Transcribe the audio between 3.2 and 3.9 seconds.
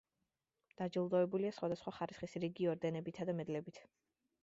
და მედლებით.